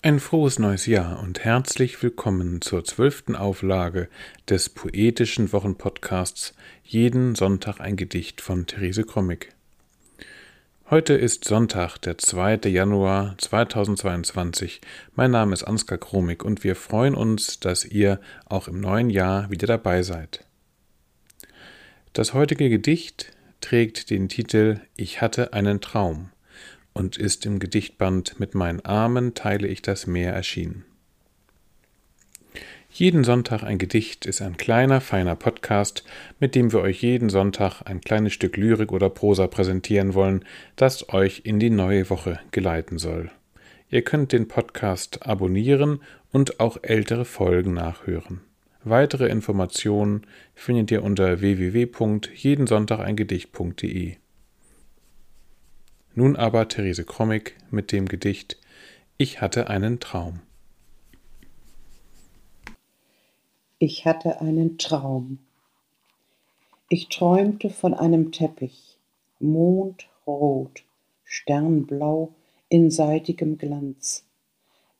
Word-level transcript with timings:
Ein 0.00 0.20
frohes 0.20 0.60
neues 0.60 0.86
Jahr 0.86 1.20
und 1.20 1.40
herzlich 1.44 2.00
willkommen 2.04 2.60
zur 2.60 2.84
zwölften 2.84 3.34
Auflage 3.34 4.08
des 4.48 4.68
poetischen 4.68 5.52
Wochenpodcasts 5.52 6.54
Jeden 6.84 7.34
Sonntag 7.34 7.80
ein 7.80 7.96
Gedicht 7.96 8.40
von 8.40 8.66
Therese 8.66 9.02
Krommig. 9.02 9.48
Heute 10.88 11.14
ist 11.14 11.42
Sonntag, 11.46 11.98
der 11.98 12.16
2. 12.16 12.60
Januar 12.68 13.34
2022. 13.38 14.80
Mein 15.16 15.32
Name 15.32 15.52
ist 15.52 15.64
Ansgar 15.64 15.98
Kromig 15.98 16.44
und 16.44 16.62
wir 16.62 16.76
freuen 16.76 17.16
uns, 17.16 17.58
dass 17.58 17.84
ihr 17.84 18.20
auch 18.46 18.68
im 18.68 18.80
neuen 18.80 19.10
Jahr 19.10 19.50
wieder 19.50 19.66
dabei 19.66 20.04
seid. 20.04 20.44
Das 22.12 22.34
heutige 22.34 22.70
Gedicht 22.70 23.32
trägt 23.60 24.10
den 24.10 24.28
Titel 24.28 24.78
Ich 24.94 25.20
hatte 25.20 25.54
einen 25.54 25.80
Traum 25.80 26.30
und 26.98 27.16
ist 27.16 27.46
im 27.46 27.60
Gedichtband 27.60 28.40
Mit 28.40 28.54
meinen 28.54 28.84
Armen 28.84 29.34
teile 29.34 29.68
ich 29.68 29.80
das 29.82 30.08
Meer 30.08 30.32
erschienen. 30.32 30.84
Jeden 32.90 33.22
Sonntag 33.22 33.62
ein 33.62 33.76
Gedicht 33.78 34.26
ist 34.26 34.42
ein 34.42 34.56
kleiner, 34.56 35.00
feiner 35.00 35.36
Podcast, 35.36 36.02
mit 36.40 36.56
dem 36.56 36.72
wir 36.72 36.80
euch 36.80 37.00
jeden 37.02 37.28
Sonntag 37.28 37.82
ein 37.84 38.00
kleines 38.00 38.32
Stück 38.32 38.56
Lyrik 38.56 38.90
oder 38.90 39.10
Prosa 39.10 39.46
präsentieren 39.46 40.14
wollen, 40.14 40.44
das 40.74 41.08
euch 41.10 41.42
in 41.44 41.60
die 41.60 41.70
neue 41.70 42.10
Woche 42.10 42.40
geleiten 42.50 42.98
soll. 42.98 43.30
Ihr 43.90 44.02
könnt 44.02 44.32
den 44.32 44.48
Podcast 44.48 45.24
abonnieren 45.26 46.00
und 46.32 46.58
auch 46.58 46.78
ältere 46.82 47.24
Folgen 47.24 47.74
nachhören. 47.74 48.40
Weitere 48.82 49.28
Informationen 49.28 50.26
findet 50.54 50.90
ihr 50.90 51.04
unter 51.04 51.40
www.jedensonntageingedicht.de. 51.40 54.16
Nun 56.18 56.34
aber 56.34 56.66
Therese 56.66 57.04
Krommig 57.04 57.54
mit 57.70 57.92
dem 57.92 58.06
Gedicht 58.06 58.56
Ich 59.18 59.40
hatte 59.40 59.70
einen 59.70 60.00
Traum. 60.00 60.40
Ich 63.78 64.04
hatte 64.04 64.40
einen 64.40 64.78
Traum. 64.78 65.38
Ich 66.88 67.08
träumte 67.08 67.70
von 67.70 67.94
einem 67.94 68.32
Teppich, 68.32 68.98
mondrot, 69.38 70.82
sternblau 71.22 72.34
in 72.68 72.90
seitigem 72.90 73.56
Glanz. 73.56 74.24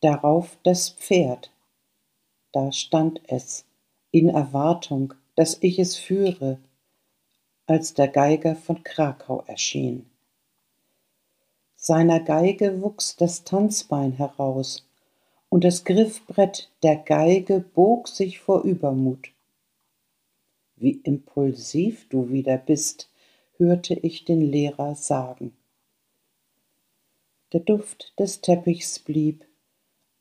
Darauf 0.00 0.58
das 0.64 0.88
Pferd. 0.90 1.52
Da 2.50 2.72
stand 2.72 3.20
es, 3.28 3.64
in 4.10 4.30
Erwartung, 4.30 5.14
dass 5.36 5.58
ich 5.60 5.78
es 5.78 5.94
führe, 5.94 6.58
als 7.68 7.94
der 7.94 8.08
Geiger 8.08 8.56
von 8.56 8.82
Krakau 8.82 9.44
erschien 9.46 10.10
seiner 11.84 12.18
Geige 12.18 12.80
wuchs 12.80 13.14
das 13.14 13.44
Tanzbein 13.44 14.12
heraus, 14.12 14.88
und 15.50 15.64
das 15.64 15.84
Griffbrett 15.84 16.70
der 16.82 16.96
Geige 16.96 17.60
bog 17.60 18.08
sich 18.08 18.38
vor 18.40 18.62
Übermut. 18.62 19.32
Wie 20.76 20.92
impulsiv 21.04 22.08
du 22.08 22.30
wieder 22.30 22.56
bist, 22.56 23.10
hörte 23.58 23.92
ich 23.92 24.24
den 24.24 24.40
Lehrer 24.40 24.94
sagen. 24.94 25.54
Der 27.52 27.60
Duft 27.60 28.18
des 28.18 28.40
Teppichs 28.40 28.98
blieb 28.98 29.44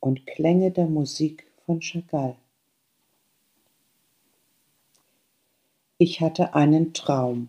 und 0.02 0.28
Klänge 0.28 0.70
der 0.70 0.88
Musik 0.88 1.48
von 1.66 1.80
Chagall. 1.80 2.36
Ich 5.98 6.20
hatte 6.20 6.56
einen 6.56 6.94
Traum. 6.94 7.48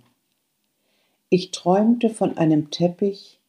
Ich 1.30 1.50
träumte 1.50 2.10
von 2.10 2.38
einem 2.38 2.70
Teppich, 2.70 3.40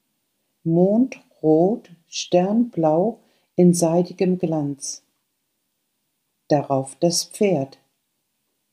mondrot, 0.65 1.91
sternblau 2.07 3.19
in 3.55 3.73
seidigem 3.73 4.37
Glanz. 4.37 5.03
Darauf 6.47 6.95
das 6.95 7.23
Pferd. 7.23 7.77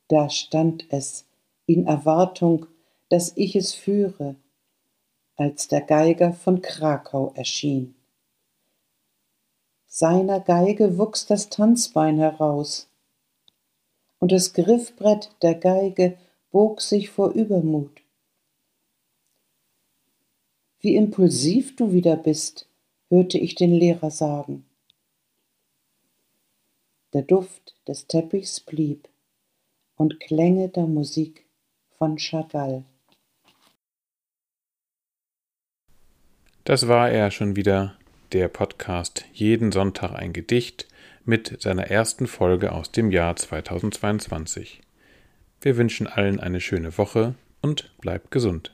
Da 0.09 0.29
stand 0.31 0.87
es, 0.91 1.27
in 1.67 1.87
Erwartung, 1.87 2.67
dass 3.09 3.37
ich 3.37 3.57
es 3.57 3.75
führe, 3.75 4.37
als 5.37 5.69
der 5.69 5.83
Geiger 5.83 6.33
von 6.33 6.61
Krakau 6.61 7.33
erschien. 7.35 7.95
Seiner 9.87 10.41
Geige 10.41 10.99
wuchs 10.99 11.27
das 11.27 11.51
Tanzbein 11.51 12.19
heraus, 12.19 12.89
und 14.19 14.33
das 14.33 14.55
Griffbrett 14.55 15.31
der 15.43 15.55
Geige 15.55 16.17
bog 16.51 16.81
sich 16.81 17.11
vor 17.11 17.33
Übermut 17.33 18.02
wie 20.83 20.97
impulsiv 20.97 21.77
du 21.77 21.93
wieder 21.93 22.17
bist, 22.17 22.69
hörte 23.09 23.39
ich 23.39 23.55
den 23.55 23.73
Lehrer 23.73 24.11
sagen. 24.11 24.65
Der 27.13 27.23
Duft 27.23 27.77
des 27.87 28.09
Teppichs 28.09 28.59
blieb 28.61 29.09
und 29.97 30.19
Klänge 30.19 30.69
der 30.69 30.87
Musik 30.87 31.47
von 31.99 32.19
Chagall. 32.19 32.85
Das 36.65 36.89
war 36.89 37.11
er 37.11 37.31
schon 37.31 37.55
wieder, 37.55 37.97
der 38.33 38.49
Podcast 38.49 39.25
Jeden 39.33 39.73
Sonntag 39.73 40.15
ein 40.15 40.33
Gedicht 40.33 40.89
mit 41.25 41.63
seiner 41.63 41.89
ersten 41.89 42.27
Folge 42.27 42.73
aus 42.73 42.91
dem 42.91 43.11
Jahr 43.13 43.37
2022. 43.37 44.81
Wir 45.61 45.77
wünschen 45.77 46.09
allen 46.09 46.41
eine 46.41 46.61
schöne 46.61 46.99
Woche 46.99 47.35
und 47.61 47.97
bleibt 48.01 48.33
gesund. 48.33 48.73